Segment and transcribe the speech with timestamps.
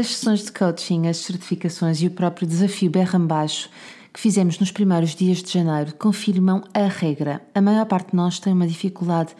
[0.00, 3.68] As sessões de coaching, as certificações e o próprio desafio berram baixo
[4.14, 7.42] que fizemos nos primeiros dias de janeiro confirmam a regra.
[7.54, 9.36] A maior parte de nós tem uma dificuldade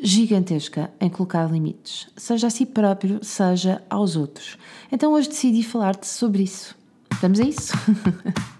[0.00, 4.56] gigantesca em colocar limites, seja a si próprio, seja aos outros.
[4.92, 6.76] Então hoje decidi falar-te sobre isso.
[7.20, 7.72] Vamos a isso?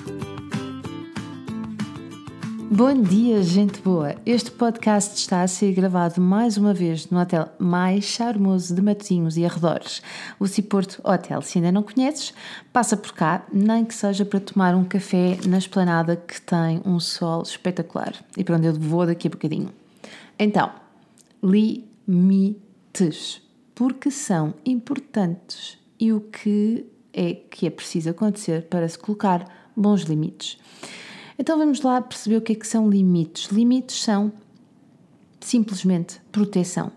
[2.83, 4.15] Bom dia, gente boa!
[4.25, 9.37] Este podcast está a ser gravado mais uma vez no hotel mais charmoso de Matosinhos
[9.37, 10.01] e arredores,
[10.39, 11.43] o Ciporto Hotel.
[11.43, 12.33] Se ainda não conheces,
[12.73, 16.99] passa por cá, nem que seja para tomar um café na esplanada que tem um
[16.99, 19.69] sol espetacular e para onde eu vou daqui a bocadinho.
[20.39, 20.71] Então,
[21.43, 23.43] limites,
[23.75, 29.45] porque são importantes e o que é que é preciso acontecer para se colocar
[29.77, 30.57] bons limites.
[31.41, 33.51] Então vamos lá perceber o que é que são limites.
[33.51, 34.31] Limites são
[35.39, 36.91] simplesmente proteção.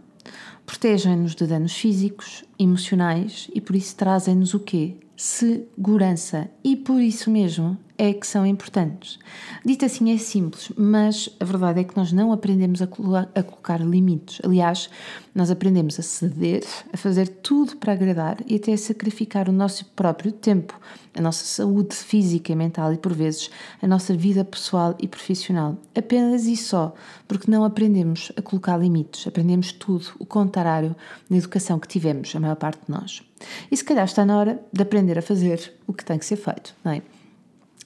[0.67, 4.97] Protegem-nos de danos físicos, emocionais e por isso trazem-nos o quê?
[5.17, 6.51] Segurança.
[6.63, 9.19] E por isso mesmo é que são importantes.
[9.65, 12.87] Dito assim é simples, mas a verdade é que nós não aprendemos a,
[13.35, 14.41] a, colocar limites.
[14.45, 14.91] Aliás,
[15.35, 19.85] nós aprendemos a ceder, a fazer tudo para agradar e até a sacrificar o nosso
[19.87, 20.79] próprio tempo,
[21.17, 23.49] a nossa saúde física e mental e, por vezes,
[23.81, 25.77] a nossa vida pessoal e profissional.
[25.95, 26.95] Apenas e só
[27.29, 29.27] porque não aprendemos a colocar limites.
[29.27, 30.97] Aprendemos tudo, o contrário
[31.31, 33.23] na educação que tivemos, a maior parte de nós.
[33.71, 36.37] E se calhar está na hora de aprender a fazer o que tem que ser
[36.37, 37.03] feito, não é?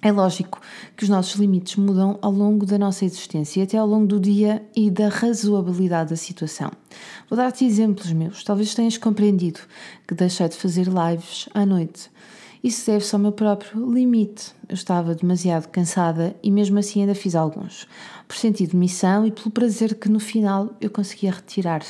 [0.00, 0.60] É lógico
[0.96, 4.64] que os nossos limites mudam ao longo da nossa existência até ao longo do dia
[4.74, 6.70] e da razoabilidade da situação.
[7.28, 8.44] Vou dar-te exemplos meus.
[8.44, 9.58] Talvez tenhas compreendido
[10.06, 12.10] que deixei de fazer lives à noite.
[12.62, 14.52] Isso deve-se ao meu próprio limite.
[14.68, 17.88] Eu estava demasiado cansada e mesmo assim ainda fiz alguns.
[18.26, 21.82] Por sentido de missão e pelo prazer que no final eu conseguia retirar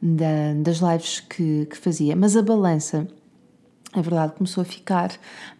[0.00, 2.14] da, das lives que, que fazia.
[2.14, 3.08] Mas a balança
[3.94, 5.10] a verdade começou a ficar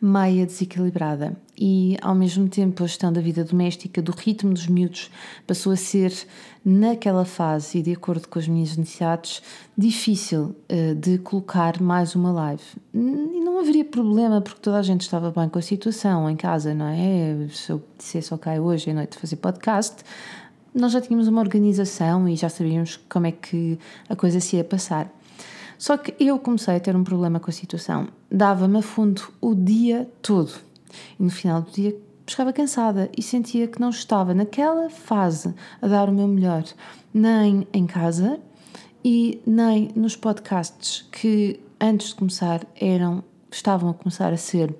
[0.00, 5.10] meia desequilibrada e ao mesmo tempo a gestão da vida doméstica, do ritmo dos miúdos,
[5.46, 6.12] passou a ser
[6.62, 9.42] naquela fase e de acordo com as minhas necessidades
[9.76, 12.62] difícil uh, de colocar mais uma live.
[12.92, 16.74] E não haveria problema porque toda a gente estava bem com a situação em casa,
[16.74, 17.48] não é?
[17.50, 19.96] Se eu dissesse ok hoje à noite fazer podcast,
[20.74, 23.78] nós já tínhamos uma organização e já sabíamos como é que
[24.08, 25.10] a coisa se ia passar.
[25.78, 28.08] Só que eu comecei a ter um problema com a situação.
[28.30, 30.52] Dava-me a fundo o dia todo.
[31.18, 31.96] E no final do dia
[32.26, 36.64] ficava cansada e sentia que não estava naquela fase a dar o meu melhor,
[37.14, 38.40] nem em casa
[39.04, 44.74] e nem nos podcasts que antes de começar eram estavam a começar a ser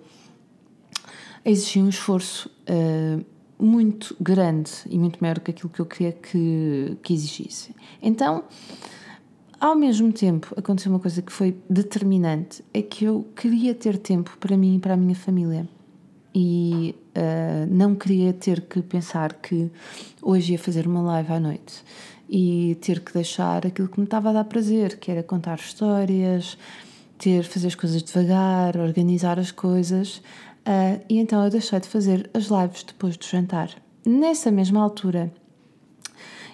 [1.44, 3.24] a exigir um esforço uh,
[3.58, 7.74] muito grande e muito maior que aquilo que eu queria que, que exigisse.
[8.02, 8.44] Então
[9.60, 14.36] ao mesmo tempo, aconteceu uma coisa que foi determinante: é que eu queria ter tempo
[14.38, 15.68] para mim e para a minha família.
[16.34, 19.70] E uh, não queria ter que pensar que
[20.22, 21.82] hoje ia fazer uma live à noite
[22.28, 26.56] e ter que deixar aquilo que me estava a dar prazer, que era contar histórias,
[27.18, 30.18] ter fazer as coisas devagar, organizar as coisas.
[30.58, 33.70] Uh, e então eu deixei de fazer as lives depois do jantar.
[34.06, 35.32] Nessa mesma altura,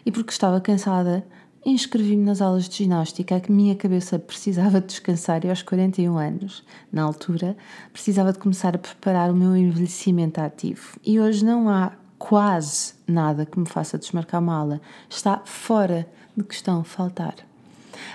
[0.07, 1.27] e porque estava cansada,
[1.65, 6.63] inscrevi-me nas aulas de ginástica, a minha cabeça precisava de descansar e aos 41 anos,
[6.93, 7.57] na altura,
[7.93, 10.99] precisava de começar a preparar o meu envelhecimento ativo.
[11.05, 14.81] E hoje não há quase nada que me faça desmarcar uma aula.
[15.09, 17.35] Está fora de questão faltar.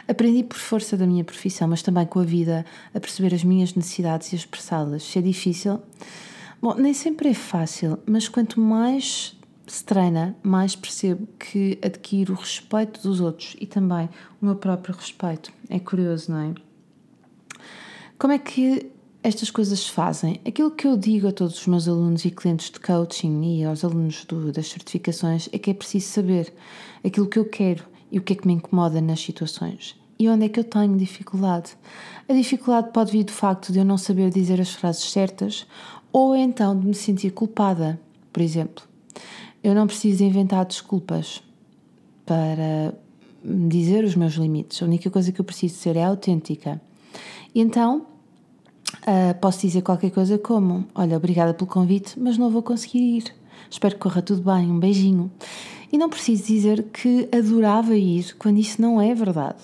[0.07, 3.73] Aprendi por força da minha profissão, mas também com a vida, a perceber as minhas
[3.73, 5.03] necessidades e a expressá-las.
[5.03, 5.79] Se é difícil,
[6.61, 9.38] bom, nem sempre é fácil, mas quanto mais
[9.71, 14.09] se treina, mais percebo que adquiro o respeito dos outros e também
[14.41, 15.51] o meu próprio respeito.
[15.69, 16.53] É curioso, não é?
[18.17, 20.39] Como é que estas coisas se fazem?
[20.45, 23.83] Aquilo que eu digo a todos os meus alunos e clientes de coaching e aos
[23.83, 26.53] alunos do, das certificações é que é preciso saber
[27.03, 29.95] aquilo que eu quero e o que é que me incomoda nas situações.
[30.17, 31.77] E onde é que eu tenho dificuldade?
[32.27, 35.65] A dificuldade pode vir do facto de eu não saber dizer as frases certas
[36.11, 37.99] ou então de me sentir culpada,
[38.33, 38.83] por exemplo.
[39.63, 41.43] Eu não preciso inventar desculpas
[42.25, 42.93] para
[43.43, 44.81] dizer os meus limites.
[44.81, 46.81] A única coisa que eu preciso ser é autêntica.
[47.53, 48.05] E então,
[48.99, 53.35] Uh, posso dizer qualquer coisa como: Olha, obrigada pelo convite, mas não vou conseguir ir.
[53.69, 55.31] Espero que corra tudo bem, um beijinho.
[55.91, 59.59] E não preciso dizer que adorava ir quando isso não é verdade.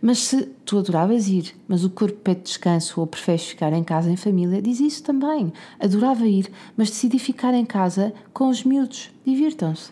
[0.00, 4.10] Mas se tu adoravas ir, mas o corpo pede descanso ou preferes ficar em casa
[4.10, 5.52] em família, diz isso também.
[5.78, 9.10] Adorava ir, mas decidi ficar em casa com os miúdos.
[9.26, 9.90] Divirtam-se.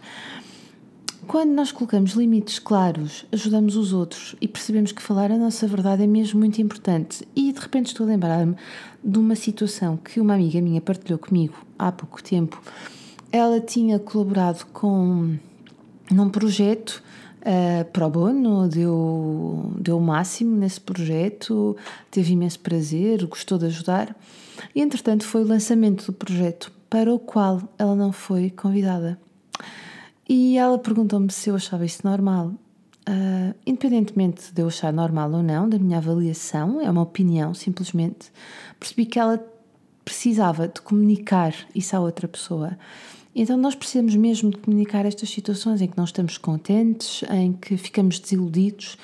[1.28, 6.02] Quando nós colocamos limites claros, ajudamos os outros e percebemos que falar a nossa verdade
[6.02, 7.28] é mesmo muito importante.
[7.36, 8.56] E de repente estou a lembrar-me
[9.04, 12.58] de uma situação que uma amiga minha partilhou comigo há pouco tempo.
[13.30, 15.36] Ela tinha colaborado com
[16.10, 17.02] num projeto
[17.42, 21.76] uh, pro bono, deu, deu o máximo nesse projeto,
[22.10, 24.14] teve imenso prazer, gostou de ajudar.
[24.74, 29.18] E entretanto foi o lançamento do projeto para o qual ela não foi convidada.
[30.28, 32.52] E ela perguntou-me se eu achava isso normal.
[33.08, 38.30] Uh, independentemente de eu achar normal ou não, da minha avaliação, é uma opinião simplesmente,
[38.78, 39.42] percebi que ela
[40.04, 42.78] precisava de comunicar isso à outra pessoa.
[43.38, 47.76] Então nós precisamos mesmo de comunicar estas situações em que não estamos contentes, em que
[47.76, 48.98] ficamos desiludidos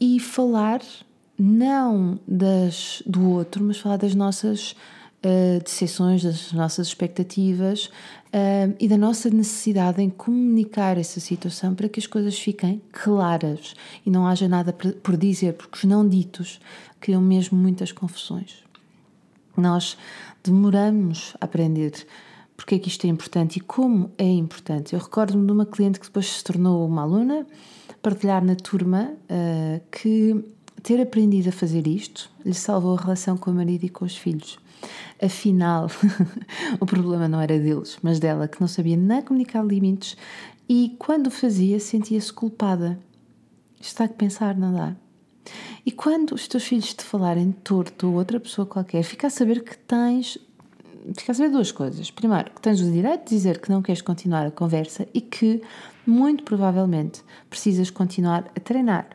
[0.00, 0.82] e falar
[1.38, 8.88] não das do outro, mas falar das nossas uh, decepções, das nossas expectativas uh, e
[8.88, 14.26] da nossa necessidade em comunicar essa situação para que as coisas fiquem claras e não
[14.26, 16.58] haja nada por dizer, porque os não ditos
[16.98, 18.64] criam mesmo muitas confusões.
[19.56, 19.96] Nós
[20.42, 22.04] demoramos a aprender
[22.56, 24.94] porque é que isto é importante e como é importante.
[24.94, 27.46] Eu recordo-me de uma cliente que depois se tornou uma aluna,
[28.00, 30.44] partilhar na turma uh, que
[30.82, 34.16] ter aprendido a fazer isto lhe salvou a relação com o marido e com os
[34.16, 34.58] filhos.
[35.22, 35.90] Afinal,
[36.78, 40.16] o problema não era deles, mas dela, que não sabia nem comunicar limites
[40.68, 42.98] e, quando fazia, sentia-se culpada.
[43.80, 44.96] Está a pensar, não dá?
[45.84, 49.62] E quando os teus filhos te falarem torto ou outra pessoa qualquer, fica a saber
[49.62, 50.38] que tens.
[51.16, 52.10] Fica a saber duas coisas.
[52.10, 55.62] Primeiro, que tens o direito de dizer que não queres continuar a conversa e que,
[56.06, 59.08] muito provavelmente, precisas continuar a treinar.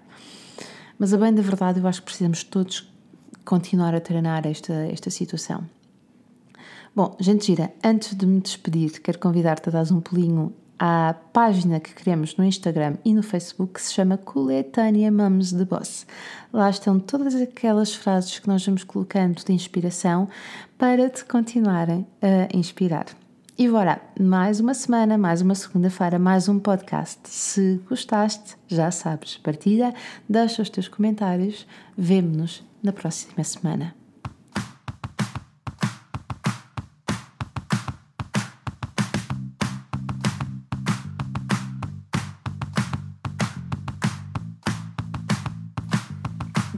[1.00, 2.92] Mas, a bem da verdade, eu acho que precisamos todos
[3.44, 5.64] continuar a treinar esta, esta situação.
[6.96, 11.80] Bom, gente gira, antes de me despedir, quero convidar-te a dar um pulinho à página
[11.80, 16.08] que criamos no Instagram e no Facebook que se chama Coletânea Mums de Boss.
[16.54, 20.30] Lá estão todas aquelas frases que nós vamos colocando de inspiração
[20.78, 23.06] para te continuarem a inspirar.
[23.58, 27.20] E bora, mais uma semana, mais uma segunda-feira, mais um podcast.
[27.26, 29.94] Se gostaste, já sabes, partilha,
[30.30, 31.68] deixa os teus comentários,
[31.98, 33.99] vemo-nos na próxima semana.